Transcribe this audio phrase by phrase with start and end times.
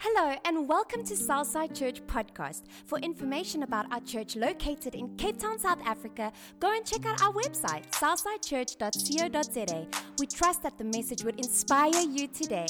[0.00, 2.66] Hello, and welcome to Southside Church Podcast.
[2.86, 7.20] For information about our church located in Cape Town, South Africa, go and check out
[7.20, 9.86] our website, southsidechurch.co.za.
[10.20, 12.68] We trust that the message would inspire you today.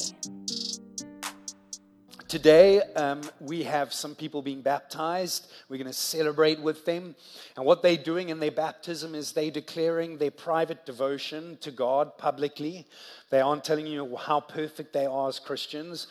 [2.28, 5.50] Today, um, we have some people being baptized.
[5.68, 7.14] We're going to celebrate with them.
[7.58, 12.16] And what they're doing in their baptism is they're declaring their private devotion to God
[12.16, 12.86] publicly.
[13.28, 16.06] They aren't telling you how perfect they are as Christians.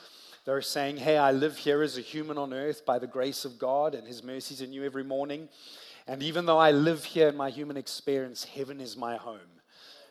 [0.47, 3.59] They're saying, Hey, I live here as a human on earth by the grace of
[3.59, 5.49] God, and His mercies are new every morning.
[6.07, 9.59] And even though I live here in my human experience, heaven is my home.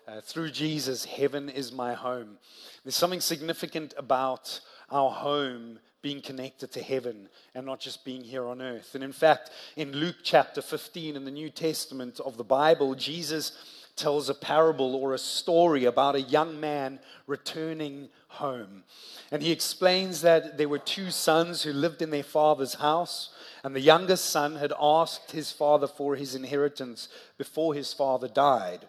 [0.07, 2.37] Uh, through Jesus, heaven is my home.
[2.85, 4.61] There's something significant about
[4.91, 8.95] our home being connected to heaven and not just being here on earth.
[8.95, 13.53] And in fact, in Luke chapter 15 in the New Testament of the Bible, Jesus
[13.97, 18.85] tells a parable or a story about a young man returning home.
[19.33, 23.31] And he explains that there were two sons who lived in their father's house,
[23.65, 27.09] and the youngest son had asked his father for his inheritance
[27.39, 28.87] before his father died.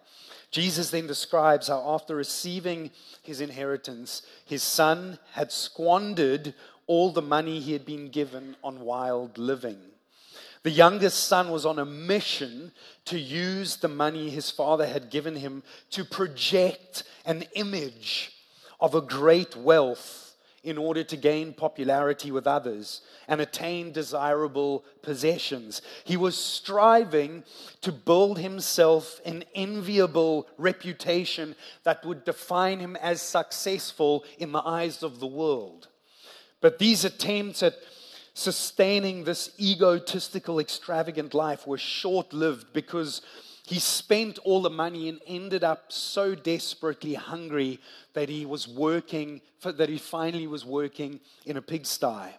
[0.52, 2.91] Jesus then describes how, after receiving
[3.23, 6.53] his inheritance, his son had squandered
[6.85, 9.80] all the money he had been given on wild living.
[10.67, 12.73] The youngest son was on a mission
[13.05, 18.33] to use the money his father had given him to project an image
[18.81, 25.81] of a great wealth in order to gain popularity with others and attain desirable possessions.
[26.03, 27.45] He was striving
[27.79, 35.01] to build himself an enviable reputation that would define him as successful in the eyes
[35.01, 35.88] of the world.
[36.59, 37.75] But these attempts at
[38.38, 43.23] sustaining this egotistical, extravagant life were short lived because
[43.66, 47.79] he spent all the money and ended up so desperately hungry
[48.13, 52.29] that he was working, that he finally was working in a pigsty.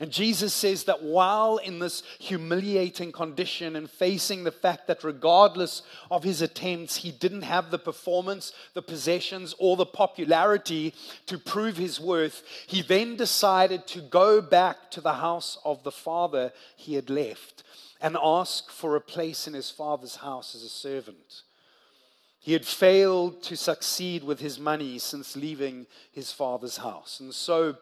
[0.00, 5.82] And Jesus says that while in this humiliating condition and facing the fact that regardless
[6.10, 10.94] of his attempts, he didn't have the performance, the possessions, or the popularity
[11.26, 15.92] to prove his worth, he then decided to go back to the house of the
[15.92, 17.62] father he had left
[18.00, 21.42] and ask for a place in his father's house as a servant.
[22.38, 27.20] He had failed to succeed with his money since leaving his father's house.
[27.20, 27.76] And so,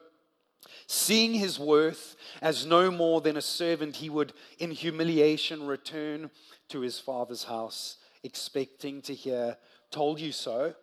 [0.87, 6.31] Seeing his worth as no more than a servant, he would, in humiliation, return
[6.69, 9.57] to his father's house, expecting to hear,
[9.91, 10.75] Told you so.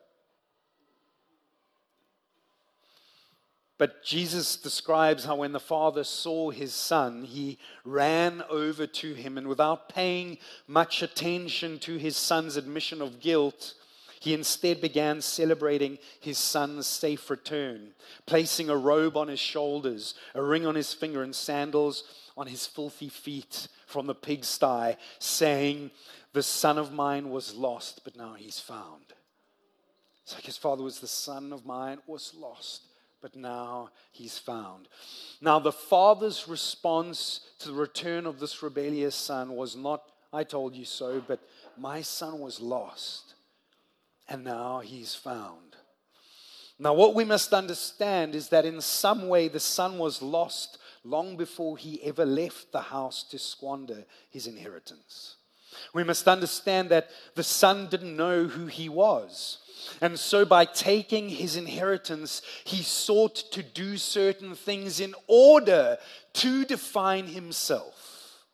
[3.77, 9.37] But Jesus describes how when the father saw his son, he ran over to him,
[9.37, 13.73] and without paying much attention to his son's admission of guilt,
[14.25, 17.91] he instead began celebrating his son's safe return,
[18.25, 22.03] placing a robe on his shoulders, a ring on his finger, and sandals
[22.35, 25.91] on his filthy feet from the pigsty, saying,
[26.33, 29.13] The son of mine was lost, but now he's found.
[30.23, 32.81] It's like his father was the son of mine, was lost,
[33.21, 34.87] but now he's found.
[35.39, 40.01] Now, the father's response to the return of this rebellious son was not,
[40.33, 41.41] I told you so, but
[41.77, 43.34] my son was lost
[44.27, 45.75] and now he's found.
[46.77, 51.37] Now, what we must understand is that in some way the son was lost long
[51.37, 55.37] before he ever left the house to squander his inheritance.
[55.93, 59.59] We must understand that the son didn't know who he was.
[60.01, 65.97] And so, by taking his inheritance, he sought to do certain things in order
[66.33, 68.45] to define himself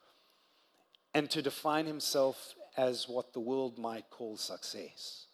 [1.13, 5.25] and to define himself as what the world might call success.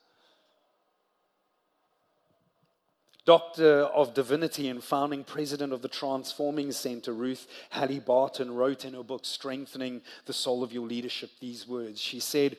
[3.28, 8.94] Doctor of Divinity and founding president of the Transforming Center, Ruth Haley Barton, wrote in
[8.94, 12.00] her book, Strengthening the Soul of Your Leadership, these words.
[12.00, 12.56] She said,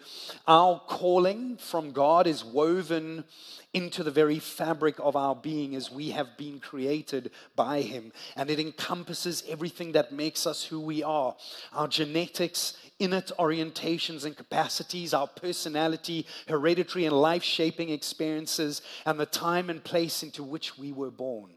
[0.46, 3.24] Our calling from God is woven
[3.72, 8.12] into the very fabric of our being as we have been created by Him.
[8.36, 11.34] And it encompasses everything that makes us who we are
[11.72, 19.26] our genetics, innate orientations and capacities, our personality, hereditary and life shaping experiences, and the
[19.26, 21.50] time and place into which we were born.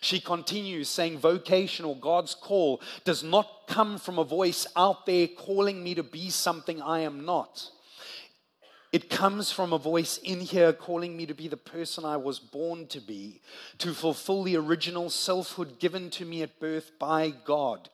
[0.00, 5.82] She continues saying, vocational, God's call, does not come from a voice out there calling
[5.82, 7.70] me to be something I am not.
[8.90, 12.38] It comes from a voice in here calling me to be the person I was
[12.38, 13.42] born to be,
[13.78, 17.90] to fulfill the original selfhood given to me at birth by God.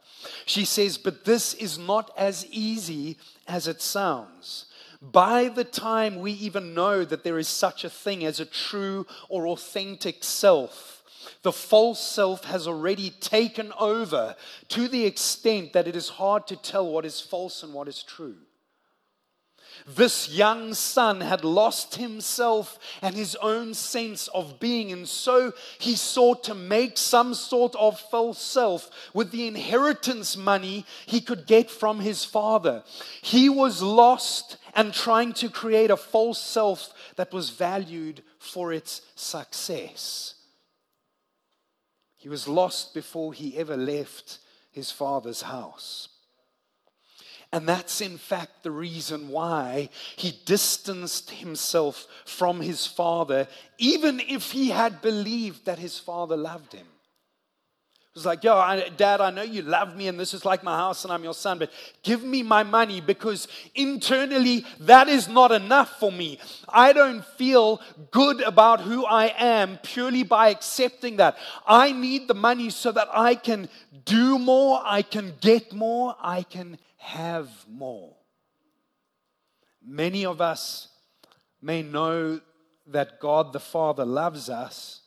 [0.47, 3.19] She says, But this is not as easy
[3.49, 4.67] as it sounds.
[5.13, 9.07] By the time we even know that there is such a thing as a true
[9.29, 11.03] or authentic self,
[11.43, 14.37] The false self has already taken over
[14.69, 18.03] to the extent that it is hard to tell what is false and what is
[18.03, 18.37] true.
[19.87, 25.97] This young son had lost himself and his own sense of being, and so he
[25.97, 31.71] sought to make some sort of false self with the inheritance money he could get
[31.71, 32.85] from his father.
[33.21, 39.03] He was lost and trying to create a false self that was valued for its
[39.15, 40.35] success.
[42.17, 44.39] He was lost before he ever left
[44.73, 46.09] his father's house.
[47.53, 53.47] And that's in fact the reason why he distanced himself from his father,
[53.79, 56.87] even if he had believed that his father loved him
[58.15, 60.77] was like, Yo, I, Dad, I know you love me and this is like my
[60.77, 61.73] house and I'm your son, but
[62.05, 66.39] give me my money because internally that is not enough for me.
[66.69, 67.81] I don't feel
[68.13, 71.37] good about who I am purely by accepting that.
[71.67, 73.69] I need the money so that I can
[74.05, 78.15] do more, I can get more, I can have more.
[79.85, 80.89] Many of us
[81.61, 82.41] may know
[82.87, 85.01] that God the Father loves us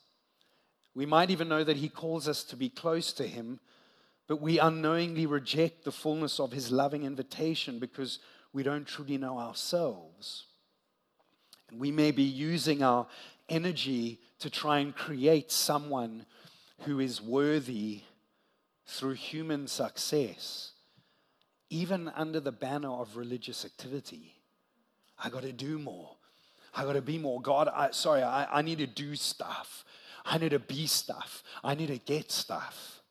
[0.97, 3.59] we might even know that He calls us to be close to Him,
[4.25, 8.17] but we unknowingly reject the fullness of His loving invitation because
[8.51, 10.45] we don't truly know ourselves.
[11.69, 13.05] And we may be using our
[13.47, 16.25] energy to try and create someone
[16.81, 18.01] who is worthy
[18.87, 20.71] through human success,
[21.69, 24.33] even under the banner of religious activity.
[25.23, 26.15] I got to do more.
[26.75, 27.39] I got to be more.
[27.39, 29.85] God, I, sorry, I, I need to do stuff.
[30.29, 31.41] I need to be stuff.
[31.63, 33.01] I need to get stuff.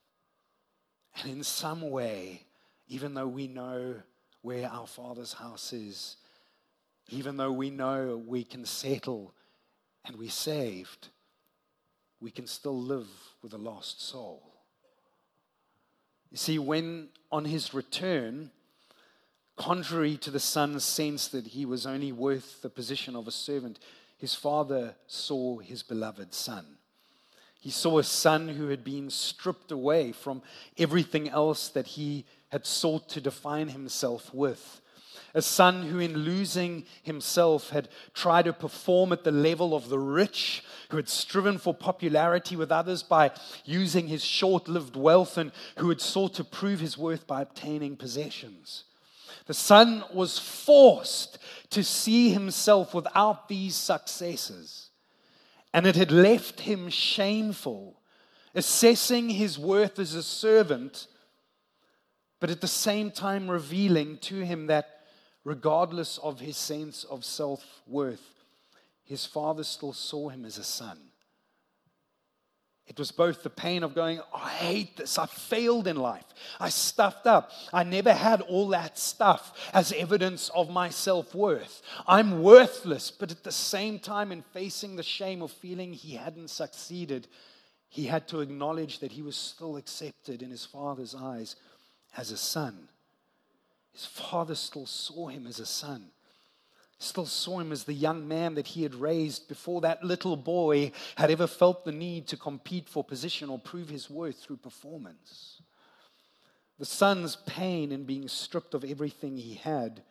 [1.23, 2.43] And in some way,
[2.89, 3.95] even though we know
[4.43, 6.17] where our Father's house is,
[7.09, 9.33] even though we know we can settle
[10.05, 11.09] and we're saved,
[12.21, 13.09] we can still live
[13.43, 14.43] with a lost soul.
[16.31, 18.51] You see, when on his return,
[19.57, 23.79] contrary to the son's sense that he was only worth the position of a servant,
[24.19, 26.77] his father saw his beloved son.
[27.67, 30.41] He saw a son who had been stripped away from
[30.79, 34.81] everything else that he had sought to define himself with.
[35.35, 39.99] A son who, in losing himself, had tried to perform at the level of the
[39.99, 43.33] rich, who had striven for popularity with others by
[43.65, 47.97] using his short lived wealth, and who had sought to prove his worth by obtaining
[47.97, 48.85] possessions.
[49.47, 51.39] The son was forced
[51.71, 54.91] to see himself without these successes
[55.77, 58.01] and it had left him shameful,
[58.55, 61.07] assessing his worth as a servant,
[62.41, 65.03] but at the same time revealing to him that
[65.45, 68.43] regardless of his sense of self worth,
[69.05, 70.99] his father still saw him as a son.
[72.87, 75.19] It was both the pain of going, oh, I hate this.
[75.19, 76.25] I failed in life.
[76.61, 77.51] I stuffed up.
[77.73, 81.83] I never had all that stuff as evidence of my self worth.
[82.07, 83.11] I'm worthless.
[83.11, 87.27] But at the same time, in facing the shame of feeling he hadn't succeeded,
[87.89, 91.57] he had to acknowledge that he was still accepted in his father's eyes
[92.17, 92.89] as a son.
[93.93, 96.11] His father still saw him as a son
[96.99, 100.93] still saw him as the young man that he had raised before that little boy
[101.17, 105.61] had ever felt the need to compete for position or prove his worth through performance.
[106.79, 110.03] The son's pain in being stripped of everything he had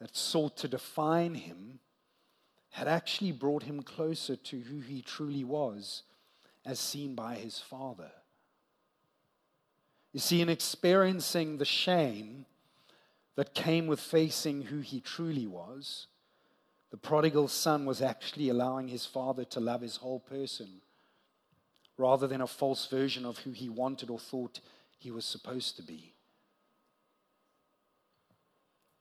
[0.00, 1.80] that sought to define him
[2.70, 6.02] had actually brought him closer to who he truly was
[6.64, 8.10] as seen by his father.
[10.12, 12.46] You see, in experiencing the shame
[13.36, 16.06] that came with facing who he truly was,
[16.90, 20.80] the prodigal son was actually allowing his father to love his whole person
[21.96, 24.60] rather than a false version of who he wanted or thought
[24.98, 26.14] he was supposed to be.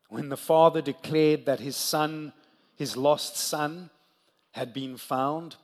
[0.10, 2.34] When the father declared that his son,
[2.76, 3.90] his lost son,
[4.52, 5.56] had been found,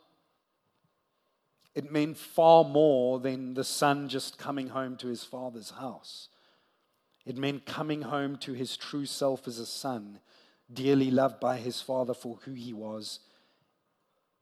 [1.74, 6.30] it meant far more than the son just coming home to his father's house.
[7.26, 10.20] It meant coming home to his true self as a son,
[10.72, 13.20] dearly loved by his father for who he was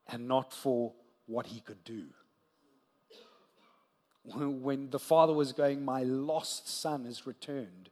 [0.07, 0.93] and not for
[1.25, 2.05] what he could do.
[4.25, 7.89] When the father was going, My lost son has returned,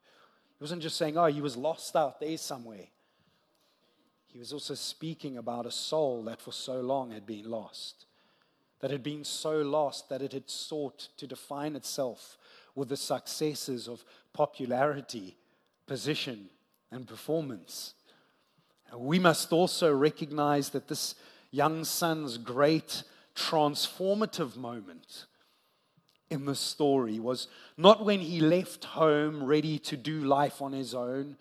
[0.57, 2.87] he wasn't just saying, Oh, he was lost out there somewhere.
[4.27, 8.05] He was also speaking about a soul that for so long had been lost,
[8.79, 12.37] that had been so lost that it had sought to define itself
[12.75, 15.35] with the successes of popularity,
[15.87, 16.49] position,
[16.91, 17.93] and performance.
[18.95, 21.15] We must also recognize that this
[21.51, 23.03] young son's great
[23.35, 25.25] transformative moment
[26.29, 27.47] in the story was
[27.77, 31.35] not when he left home ready to do life on his own.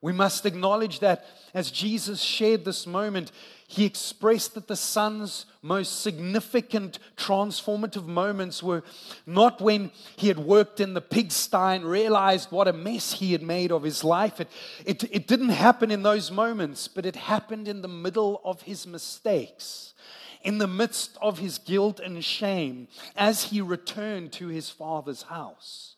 [0.00, 3.32] We must acknowledge that as Jesus shared this moment,
[3.68, 8.84] he expressed that the son's most significant transformative moments were
[9.26, 13.42] not when he had worked in the pigsty and realized what a mess he had
[13.42, 14.40] made of his life.
[14.40, 14.48] It,
[14.84, 18.86] it, it didn't happen in those moments, but it happened in the middle of his
[18.86, 19.94] mistakes,
[20.42, 25.96] in the midst of his guilt and shame, as he returned to his father's house.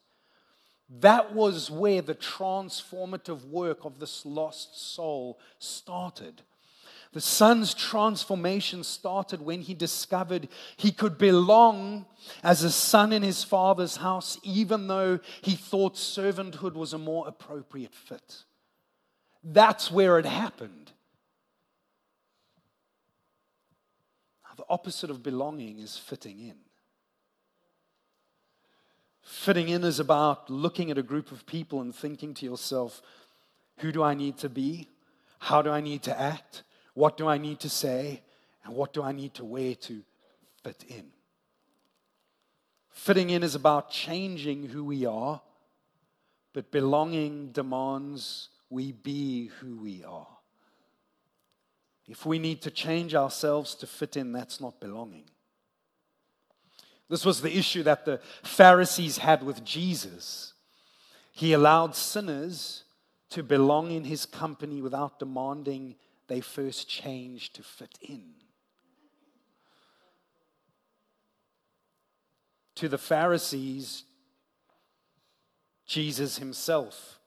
[1.01, 6.41] That was where the transformative work of this lost soul started.
[7.13, 12.05] The son's transformation started when he discovered he could belong
[12.43, 17.27] as a son in his father's house, even though he thought servanthood was a more
[17.27, 18.45] appropriate fit.
[19.43, 20.93] That's where it happened.
[24.45, 26.57] Now, the opposite of belonging is fitting in.
[29.23, 33.01] Fitting in is about looking at a group of people and thinking to yourself,
[33.79, 34.89] who do I need to be?
[35.39, 36.65] How do I need to act?
[36.99, 38.23] What do I need to say?
[38.65, 40.03] And what do I need to wear to
[40.65, 41.05] fit in?
[42.91, 45.41] Fitting in is about changing who we are,
[46.53, 50.27] but belonging demands we be who we are.
[52.09, 55.27] If we need to change ourselves to fit in, that's not belonging.
[57.09, 60.53] This was the issue that the Pharisees had with Jesus.
[61.31, 62.83] He allowed sinners
[63.31, 65.95] to belong in his company without demanding
[66.29, 68.23] they first change to fit in.
[72.77, 74.05] To the Pharisees,
[75.87, 77.19] Jesus himself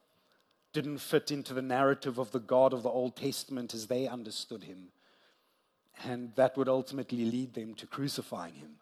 [0.71, 4.63] didn't fit into the narrative of the God of the Old Testament as they understood
[4.63, 4.89] him.
[6.05, 8.75] And that would ultimately lead them to crucifying him.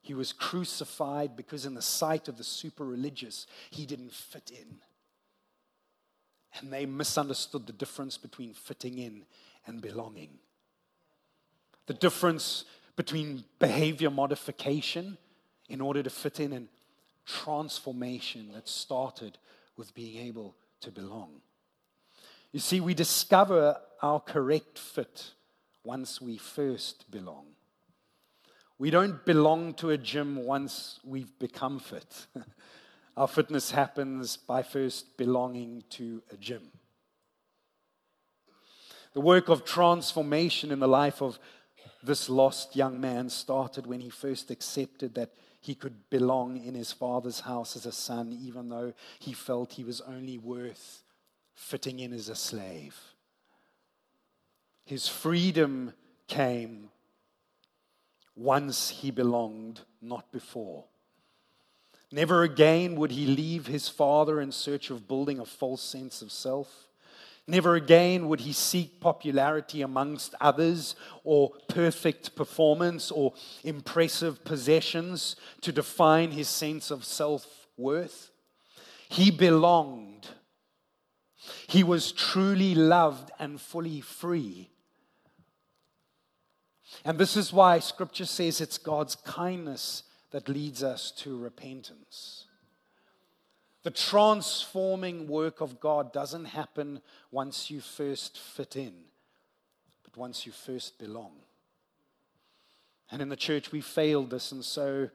[0.00, 4.78] He was crucified because, in the sight of the super religious, he didn't fit in.
[6.58, 9.22] And they misunderstood the difference between fitting in
[9.66, 10.38] and belonging.
[11.86, 12.64] The difference
[12.96, 15.16] between behavior modification
[15.68, 16.68] in order to fit in and
[17.24, 19.38] transformation that started
[19.76, 21.40] with being able to belong.
[22.52, 25.30] You see, we discover our correct fit
[25.84, 27.46] once we first belong.
[28.78, 32.26] We don't belong to a gym once we've become fit.
[33.20, 36.62] Our fitness happens by first belonging to a gym.
[39.12, 41.38] The work of transformation in the life of
[42.02, 46.92] this lost young man started when he first accepted that he could belong in his
[46.92, 51.02] father's house as a son, even though he felt he was only worth
[51.52, 52.98] fitting in as a slave.
[54.86, 55.92] His freedom
[56.26, 56.88] came
[58.34, 60.86] once he belonged, not before.
[62.12, 66.32] Never again would he leave his father in search of building a false sense of
[66.32, 66.88] self.
[67.46, 75.72] Never again would he seek popularity amongst others or perfect performance or impressive possessions to
[75.72, 78.30] define his sense of self worth.
[79.08, 80.28] He belonged.
[81.66, 84.70] He was truly loved and fully free.
[87.04, 92.46] And this is why scripture says it's God's kindness that leads us to repentance.
[93.82, 98.92] The transforming work of God doesn't happen once you first fit in,
[100.04, 101.32] but once you first belong.
[103.10, 105.08] And in the church, we failed this, and so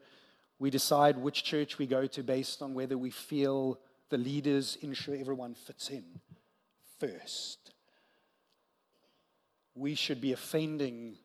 [0.58, 5.16] we decide which church we go to based on whether we feel the leaders ensure
[5.16, 6.04] everyone fits in
[6.98, 7.72] first.
[9.74, 11.16] We should be offending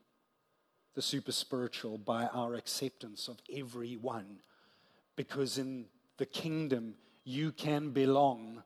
[0.94, 4.40] the super spiritual by our acceptance of everyone.
[5.16, 5.86] Because in
[6.18, 8.64] the kingdom, you can belong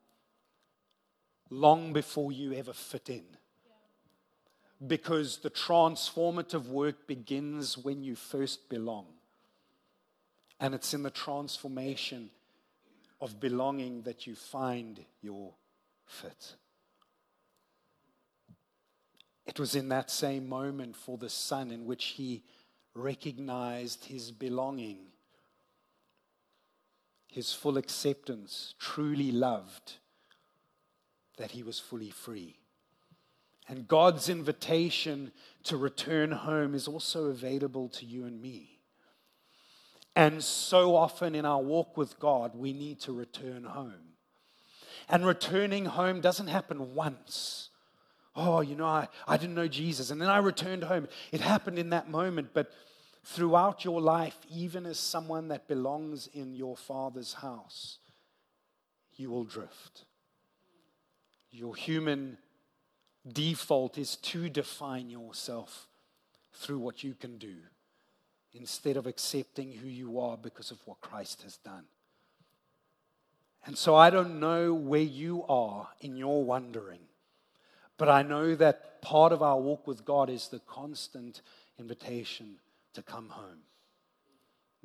[1.50, 3.26] long before you ever fit in.
[4.86, 9.06] Because the transformative work begins when you first belong.
[10.60, 12.30] And it's in the transformation
[13.22, 15.54] of belonging that you find your
[16.06, 16.56] fit.
[19.46, 22.44] It was in that same moment for the son in which he
[22.94, 24.98] recognized his belonging,
[27.28, 29.94] his full acceptance, truly loved,
[31.38, 32.58] that he was fully free.
[33.68, 35.32] And God's invitation
[35.64, 38.80] to return home is also available to you and me.
[40.16, 44.14] And so often in our walk with God, we need to return home.
[45.10, 47.70] And returning home doesn't happen once
[48.36, 50.12] oh, you know, I, I didn't know Jesus.
[50.12, 51.08] And then I returned home.
[51.32, 52.72] It happened in that moment, but
[53.24, 58.00] throughout your life, even as someone that belongs in your father's house,
[59.16, 60.06] you will drift.
[61.52, 62.38] Your human
[63.28, 65.88] default is to define yourself
[66.54, 67.56] through what you can do
[68.54, 71.86] instead of accepting who you are because of what Christ has done.
[73.66, 77.00] And so I don't know where you are in your wondering,
[77.98, 81.42] but I know that part of our walk with God is the constant
[81.80, 82.56] invitation
[82.94, 83.64] to come home.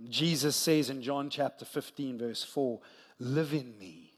[0.09, 2.81] Jesus says in John chapter 15, verse 4
[3.19, 4.13] Live in me,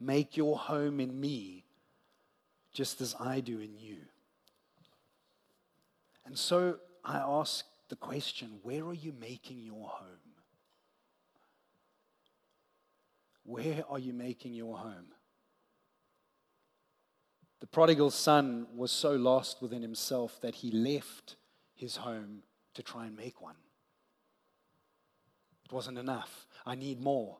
[0.00, 1.64] make your home in me,
[2.72, 3.98] just as I do in you.
[6.26, 10.06] And so I ask the question where are you making your home?
[13.44, 15.06] Where are you making your home?
[17.60, 21.36] The prodigal son was so lost within himself that he left
[21.74, 22.42] his home
[22.74, 23.56] to try and make one.
[25.66, 26.46] It wasn't enough.
[26.66, 27.36] I need more.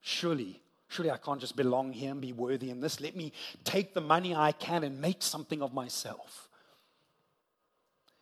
[0.00, 3.00] Surely, surely I can't just belong here and be worthy in this.
[3.00, 3.32] Let me
[3.64, 6.48] take the money I can and make something of myself.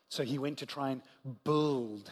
[0.08, 1.02] So he went to try and
[1.44, 2.10] build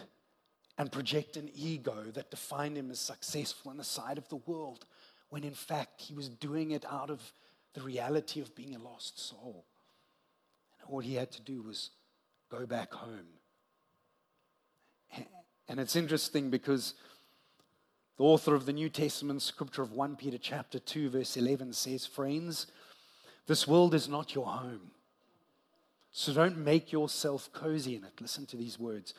[0.76, 4.86] and project an ego that defined him as successful on the side of the world,
[5.30, 7.32] when in fact he was doing it out of
[7.74, 9.64] the reality of being a lost soul.
[10.80, 11.90] And all he had to do was
[12.50, 13.26] go back home.
[15.66, 16.94] And it's interesting because
[18.18, 22.04] the author of the New Testament scripture of 1 Peter chapter 2 verse 11 says,
[22.06, 22.66] "Friends,
[23.46, 24.90] this world is not your home.
[26.10, 28.20] So don't make yourself cozy in it.
[28.20, 29.14] Listen to these words.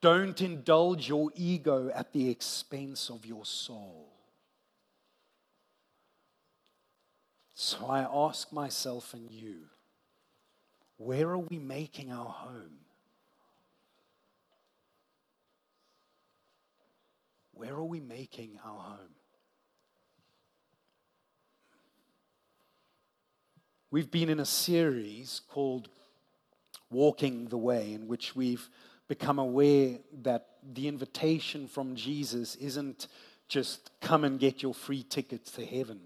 [0.00, 4.17] Don't indulge your ego at the expense of your soul.
[7.60, 9.62] So I ask myself and you,
[10.96, 12.78] where are we making our home?
[17.54, 19.14] Where are we making our home?
[23.90, 25.88] We've been in a series called
[26.92, 28.68] Walking the Way, in which we've
[29.08, 33.08] become aware that the invitation from Jesus isn't
[33.48, 35.98] just come and get your free tickets to heaven.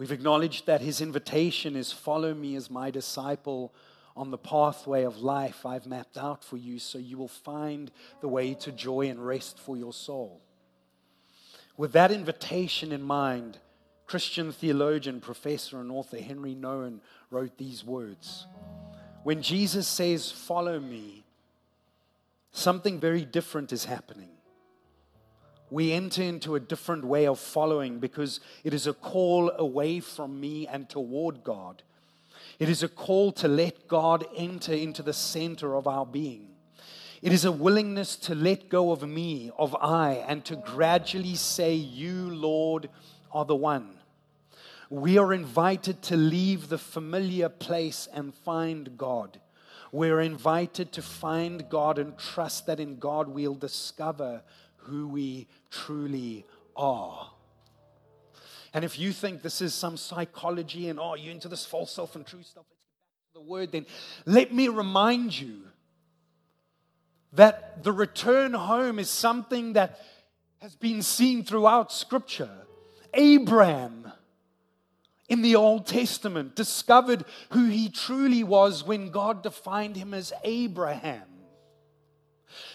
[0.00, 3.74] We've acknowledged that his invitation is follow me as my disciple
[4.16, 7.90] on the pathway of life I've mapped out for you so you will find
[8.22, 10.40] the way to joy and rest for your soul.
[11.76, 13.58] With that invitation in mind,
[14.06, 18.46] Christian theologian, professor, and author Henri Nouwen wrote these words
[19.22, 21.24] When Jesus says, Follow me,
[22.52, 24.30] something very different is happening.
[25.70, 30.40] We enter into a different way of following because it is a call away from
[30.40, 31.82] me and toward God.
[32.58, 36.48] It is a call to let God enter into the center of our being.
[37.22, 41.74] It is a willingness to let go of me, of I, and to gradually say,
[41.74, 42.88] You, Lord,
[43.30, 43.90] are the one.
[44.88, 49.38] We are invited to leave the familiar place and find God.
[49.92, 54.42] We're invited to find God and trust that in God we'll discover
[54.82, 57.30] who we truly are.
[58.72, 62.14] And if you think this is some psychology and oh, you're into this false self
[62.14, 63.86] and true stuff, let's get back to the word, then
[64.26, 65.62] let me remind you
[67.32, 70.00] that the return home is something that
[70.58, 72.50] has been seen throughout Scripture.
[73.14, 74.12] Abram
[75.28, 81.29] in the Old Testament discovered who he truly was when God defined him as Abraham.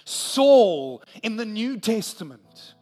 [0.06, 2.76] Saul in the New Testament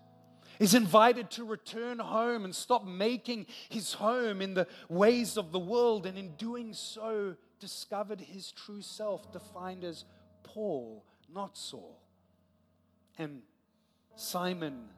[0.59, 5.59] is invited to return home and stop making his home in the ways of the
[5.59, 10.05] world, and in doing so, discovered his true self, defined as
[10.43, 11.99] Paul, not Saul.
[13.17, 13.41] And
[14.15, 14.89] Simon,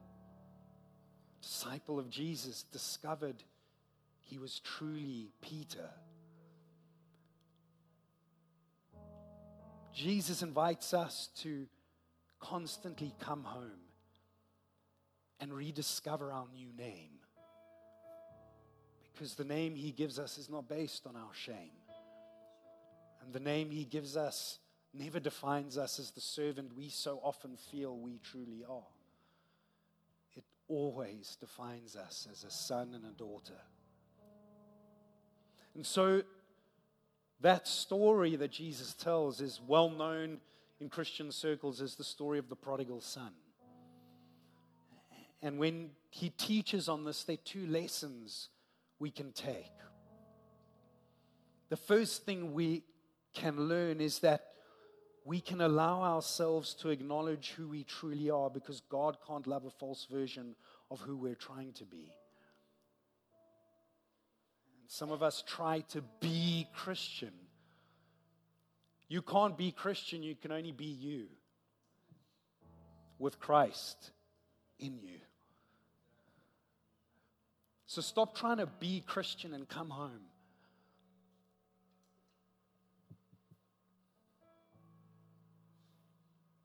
[1.42, 3.44] disciple of Jesus, discovered
[4.20, 5.90] he was truly Peter.
[9.94, 11.68] Jesus invites us to
[12.40, 13.86] constantly come home
[15.40, 17.20] and rediscover our new name.
[19.14, 21.72] Because the name he gives us is not based on our shame.
[23.24, 24.60] And the name he gives us
[24.94, 28.88] never defines us as the servant we so often feel we truly are.
[30.36, 33.60] It always defines us as a son and a daughter.
[35.74, 36.24] And so
[37.42, 40.40] that story that Jesus tells is well known
[40.80, 43.32] in Christian circles as the story of the prodigal son.
[45.42, 48.50] And when he teaches on this, there are two lessons
[49.00, 49.72] we can take.
[51.70, 52.84] The first thing we
[53.34, 54.46] can learn is that
[55.26, 59.72] we can allow ourselves to acknowledge who we truly are because God can't love a
[59.72, 60.56] false version
[60.92, 62.14] of who we're trying to be.
[64.82, 67.34] And some of us try to be Christian.
[69.08, 71.28] You can't be Christian, you can only be you
[73.20, 74.12] with Christ
[74.80, 75.20] in you.
[77.86, 80.26] So stop trying to be Christian and come home.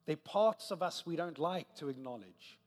[0.07, 2.59] There are parts of us we don't like to acknowledge.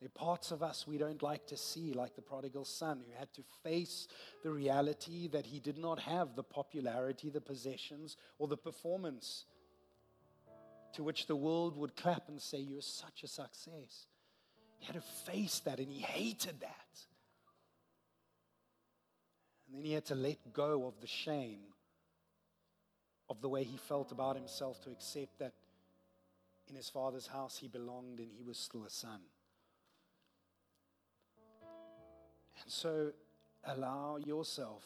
[0.00, 3.18] There are parts of us we don't like to see, like the prodigal son who
[3.18, 4.08] had to face
[4.42, 9.44] the reality that he did not have the popularity, the possessions, or the performance
[10.94, 14.06] to which the world would clap and say, You're such a success.
[14.78, 17.06] He had to face that and he hated that.
[19.66, 21.60] And then he had to let go of the shame
[23.28, 25.52] of the way he felt about himself to accept that
[26.68, 29.20] in his father's house he belonged and he was still a son.
[32.62, 33.12] And so
[33.64, 34.84] allow yourself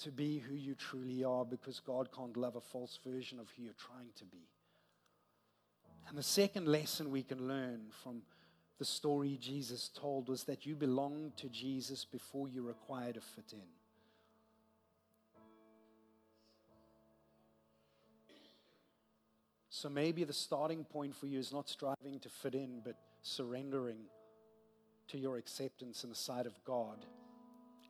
[0.00, 3.62] to be who you truly are because God can't love a false version of who
[3.62, 4.48] you're trying to be.
[6.08, 8.22] And the second lesson we can learn from
[8.78, 13.52] the story Jesus told was that you belonged to Jesus before you required to fit
[13.52, 13.68] in.
[19.68, 23.98] So maybe the starting point for you is not striving to fit in, but surrendering
[25.12, 27.04] to your acceptance in the sight of God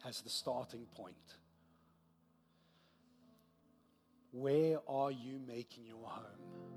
[0.05, 1.15] as the starting point.
[4.33, 6.72] Where are you making your home?